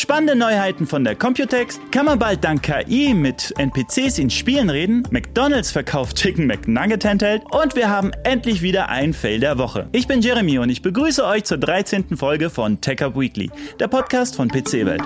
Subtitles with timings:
[0.00, 5.02] Spannende Neuheiten von der Computex, kann man bald dank KI mit NPCs in Spielen reden,
[5.10, 9.90] McDonalds verkauft Chicken McNugget Handheld und wir haben endlich wieder ein Fail der Woche.
[9.92, 12.16] Ich bin Jeremy und ich begrüße euch zur 13.
[12.16, 15.02] Folge von Tech Up Weekly, der Podcast von PC Welt.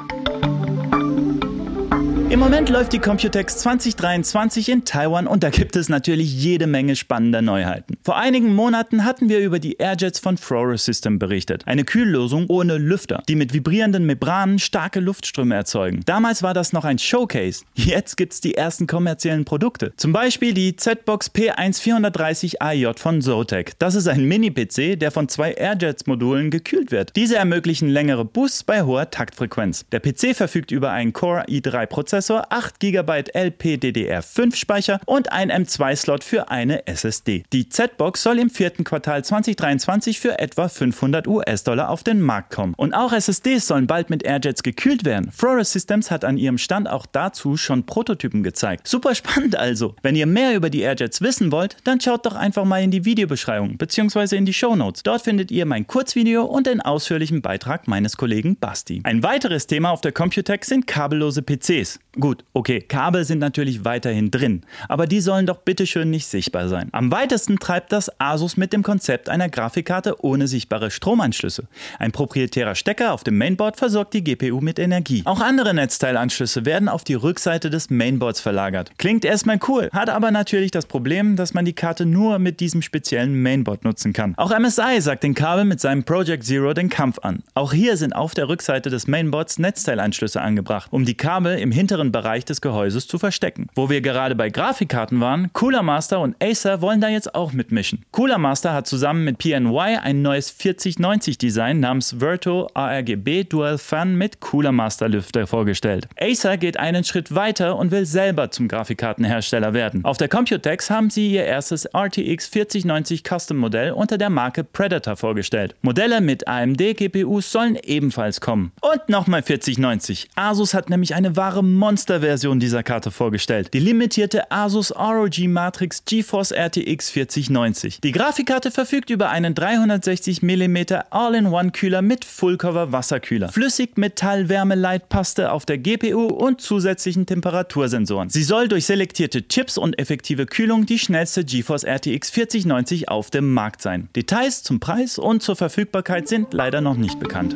[2.34, 6.96] Im Moment läuft die Computex 2023 in Taiwan und da gibt es natürlich jede Menge
[6.96, 7.96] spannender Neuheiten.
[8.02, 11.62] Vor einigen Monaten hatten wir über die Airjets von Froro System berichtet.
[11.68, 16.00] Eine Kühllösung ohne Lüfter, die mit vibrierenden Membranen starke Luftströme erzeugen.
[16.06, 17.62] Damals war das noch ein Showcase.
[17.76, 19.92] Jetzt gibt es die ersten kommerziellen Produkte.
[19.96, 23.78] Zum Beispiel die Z-Box P1430AJ von Zotac.
[23.78, 27.14] Das ist ein Mini-PC, der von zwei Airjets-Modulen gekühlt wird.
[27.14, 29.86] Diese ermöglichen längere Boosts bei hoher Taktfrequenz.
[29.92, 36.24] Der PC verfügt über einen Core i3-Prozessor Prozessor, 8 GB LPDDR5 Speicher und ein M2-Slot
[36.24, 37.44] für eine SSD.
[37.52, 42.74] Die Z-Box soll im vierten Quartal 2023 für etwa 500 US-Dollar auf den Markt kommen.
[42.76, 45.30] Und auch SSDs sollen bald mit Airjets gekühlt werden.
[45.32, 48.88] Flora Systems hat an ihrem Stand auch dazu schon Prototypen gezeigt.
[48.88, 49.94] Super spannend also.
[50.02, 53.04] Wenn ihr mehr über die Airjets wissen wollt, dann schaut doch einfach mal in die
[53.04, 54.36] Videobeschreibung bzw.
[54.36, 55.02] in die Show Notes.
[55.02, 59.02] Dort findet ihr mein Kurzvideo und den ausführlichen Beitrag meines Kollegen Basti.
[59.04, 61.98] Ein weiteres Thema auf der Computex sind kabellose PCs.
[62.18, 66.88] Gut, okay, Kabel sind natürlich weiterhin drin, aber die sollen doch bitteschön nicht sichtbar sein.
[66.92, 71.64] Am weitesten treibt das Asus mit dem Konzept einer Grafikkarte ohne sichtbare Stromanschlüsse.
[71.98, 75.22] Ein proprietärer Stecker auf dem Mainboard versorgt die GPU mit Energie.
[75.24, 78.92] Auch andere Netzteilanschlüsse werden auf die Rückseite des Mainboards verlagert.
[78.96, 82.82] Klingt erstmal cool, hat aber natürlich das Problem, dass man die Karte nur mit diesem
[82.82, 84.34] speziellen Mainboard nutzen kann.
[84.36, 87.42] Auch MSI sagt den Kabel mit seinem Project Zero den Kampf an.
[87.54, 92.03] Auch hier sind auf der Rückseite des Mainboards Netzteilanschlüsse angebracht, um die Kabel im hinteren
[92.04, 93.68] hinteren Bereich des Gehäuses zu verstecken.
[93.74, 98.04] Wo wir gerade bei Grafikkarten waren, Cooler Master und Acer wollen da jetzt auch mitmischen.
[98.10, 104.16] Cooler Master hat zusammen mit PNY ein neues 4090 Design namens Verto ARGB Dual Fan
[104.16, 106.08] mit Cooler Master Lüfter vorgestellt.
[106.20, 110.04] Acer geht einen Schritt weiter und will selber zum Grafikkartenhersteller werden.
[110.04, 115.16] Auf der Computex haben sie ihr erstes RTX 4090 Custom Modell unter der Marke Predator
[115.16, 115.74] vorgestellt.
[115.82, 118.72] Modelle mit AMD GPUs sollen ebenfalls kommen.
[118.80, 120.28] Und nochmal 4090.
[120.34, 121.62] Asus hat nämlich eine wahre
[121.94, 123.72] Monsterversion dieser Karte vorgestellt.
[123.72, 128.00] Die limitierte Asus ROG Matrix GeForce RTX 4090.
[128.00, 130.76] Die Grafikkarte verfügt über einen 360 mm
[131.10, 138.28] All-in-One-Kühler mit Fullcover Wasserkühler, Flüssigmetall-Wärmeleitpaste auf der GPU und zusätzlichen Temperatursensoren.
[138.28, 143.54] Sie soll durch selektierte Chips und effektive Kühlung die schnellste GeForce RTX 4090 auf dem
[143.54, 144.08] Markt sein.
[144.16, 147.54] Details zum Preis und zur Verfügbarkeit sind leider noch nicht bekannt.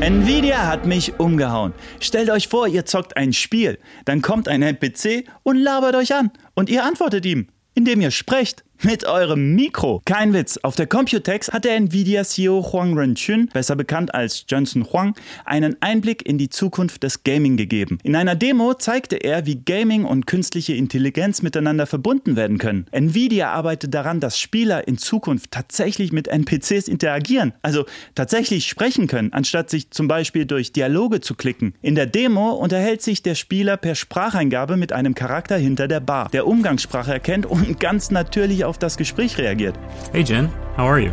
[0.00, 1.72] Nvidia hat mich umgehauen.
[1.98, 6.30] Stellt euch vor, ihr zockt ein Spiel, dann kommt ein NPC und labert euch an.
[6.54, 10.02] Und ihr antwortet ihm, indem ihr sprecht mit eurem Mikro.
[10.04, 10.58] Kein Witz.
[10.62, 15.76] Auf der Computex hat der Nvidia CEO Huang Renchun, besser bekannt als Johnson Huang, einen
[15.80, 17.98] Einblick in die Zukunft des Gaming gegeben.
[18.04, 22.86] In einer Demo zeigte er, wie Gaming und künstliche Intelligenz miteinander verbunden werden können.
[22.92, 27.84] Nvidia arbeitet daran, dass Spieler in Zukunft tatsächlich mit NPCs interagieren, also
[28.14, 31.74] tatsächlich sprechen können, anstatt sich zum Beispiel durch Dialoge zu klicken.
[31.82, 36.28] In der Demo unterhält sich der Spieler per Spracheingabe mit einem Charakter hinter der Bar,
[36.32, 39.76] der Umgangssprache erkennt und ganz natürlich auf das Gespräch reagiert.
[40.12, 41.12] Hey Jen, how are you?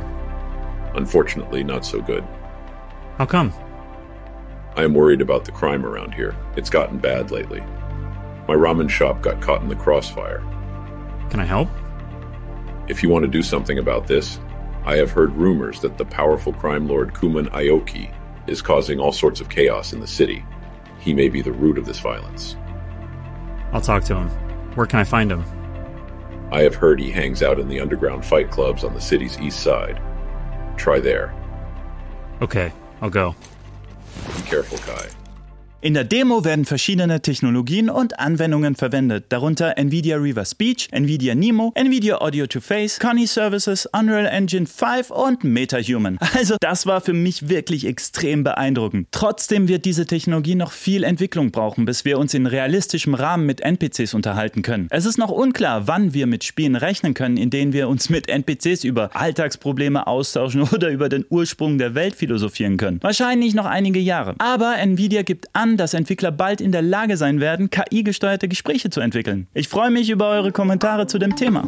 [0.94, 2.24] Unfortunately, not so good.
[3.18, 3.52] How come?
[4.76, 6.36] I am worried about the crime around here.
[6.58, 7.62] It's gotten bad lately.
[8.48, 10.44] My ramen shop got caught in the crossfire.
[11.30, 11.70] Can I help?
[12.88, 14.40] If you want to do something about this,
[14.86, 18.14] I have heard rumors that the powerful crime lord Kuman Aoki
[18.48, 20.46] is causing all sorts of chaos in the city.
[21.00, 22.56] He may be the root of this violence.
[23.72, 24.30] I'll talk to him.
[24.76, 25.44] Where can I find him?
[26.52, 29.62] I have heard he hangs out in the underground fight clubs on the city's east
[29.62, 30.02] side.
[30.78, 31.34] Try there.
[32.42, 33.36] Okay, I'll go.
[34.36, 35.08] Be careful, Kai.
[35.86, 41.72] In der Demo werden verschiedene Technologien und Anwendungen verwendet, darunter NVIDIA Riva Speech, NVIDIA Nemo,
[41.76, 46.18] NVIDIA Audio to Face, Connie Services, Unreal Engine 5 und MetaHuman.
[46.34, 49.10] Also das war für mich wirklich extrem beeindruckend.
[49.12, 53.62] Trotzdem wird diese Technologie noch viel Entwicklung brauchen, bis wir uns in realistischem Rahmen mit
[53.62, 54.88] NPCs unterhalten können.
[54.90, 58.28] Es ist noch unklar, wann wir mit Spielen rechnen können, in denen wir uns mit
[58.28, 62.98] NPCs über Alltagsprobleme austauschen oder über den Ursprung der Welt philosophieren können.
[63.04, 64.34] Wahrscheinlich noch einige Jahre.
[64.40, 69.02] Aber NVIDIA gibt an, dass Entwickler bald in der Lage sein werden, KI-gesteuerte Gespräche zu
[69.02, 69.48] entwickeln.
[69.54, 71.66] Ich freue mich über eure Kommentare zu dem Thema.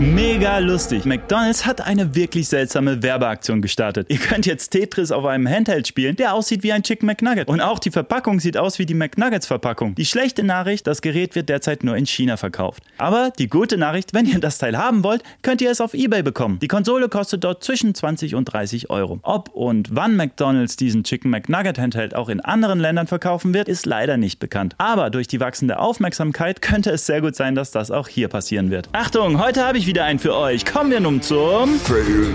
[0.00, 1.04] Mega lustig.
[1.04, 4.06] McDonald's hat eine wirklich seltsame Werbeaktion gestartet.
[4.08, 7.48] Ihr könnt jetzt Tetris auf einem Handheld spielen, der aussieht wie ein Chicken McNugget.
[7.48, 9.94] Und auch die Verpackung sieht aus wie die McNuggets-Verpackung.
[9.96, 12.82] Die schlechte Nachricht, das Gerät wird derzeit nur in China verkauft.
[12.96, 16.22] Aber die gute Nachricht, wenn ihr das Teil haben wollt, könnt ihr es auf Ebay
[16.22, 16.58] bekommen.
[16.60, 19.18] Die Konsole kostet dort zwischen 20 und 30 Euro.
[19.22, 23.84] Ob und wann McDonald's diesen Chicken McNugget Handheld auch in anderen Ländern verkaufen wird, ist
[23.84, 24.76] leider nicht bekannt.
[24.78, 28.70] Aber durch die wachsende Aufmerksamkeit könnte es sehr gut sein, dass das auch hier passieren
[28.70, 28.88] wird.
[28.92, 30.64] Achtung, heute habe ich wieder einen für euch.
[30.64, 32.32] Kommen wir nun zum Fail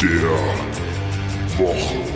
[0.00, 2.13] der Woche.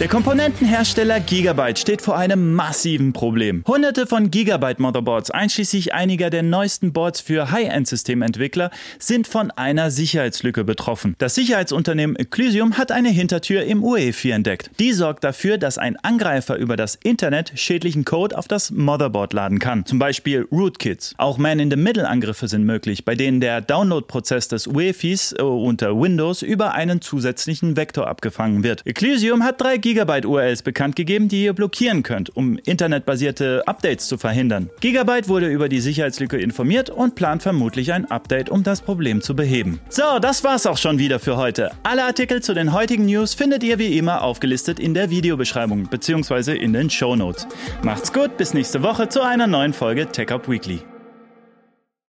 [0.00, 3.62] Der Komponentenhersteller Gigabyte steht vor einem massiven Problem.
[3.64, 10.64] Hunderte von Gigabyte Motherboards, einschließlich einiger der neuesten Boards für High-End-Systementwickler, sind von einer Sicherheitslücke
[10.64, 11.14] betroffen.
[11.18, 14.72] Das Sicherheitsunternehmen Eclysium hat eine Hintertür im UEFI entdeckt.
[14.80, 19.60] Die sorgt dafür, dass ein Angreifer über das Internet schädlichen Code auf das Motherboard laden
[19.60, 21.14] kann, zum Beispiel Rootkits.
[21.18, 27.00] Auch Man-in-the-Middle-Angriffe sind möglich, bei denen der Download-Prozess des UEFIs äh, unter Windows über einen
[27.00, 28.84] zusätzlichen Vektor abgefangen wird.
[28.84, 34.16] Eclysium hat drei Gigabyte URLs bekannt gegeben, die ihr blockieren könnt, um internetbasierte Updates zu
[34.16, 34.70] verhindern.
[34.80, 39.36] Gigabyte wurde über die Sicherheitslücke informiert und plant vermutlich ein Update, um das Problem zu
[39.36, 39.80] beheben.
[39.90, 41.70] So, das war's auch schon wieder für heute.
[41.82, 46.56] Alle Artikel zu den heutigen News findet ihr wie immer aufgelistet in der Videobeschreibung bzw.
[46.56, 47.46] in den Show Notes.
[47.82, 50.80] Macht's gut, bis nächste Woche zu einer neuen Folge Tech Up Weekly.